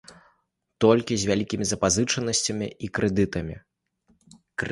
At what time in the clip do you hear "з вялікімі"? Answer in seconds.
1.23-1.65